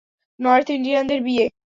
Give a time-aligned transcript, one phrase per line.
[0.39, 1.45] North ইন্ডিয়ানদের বিয়ে।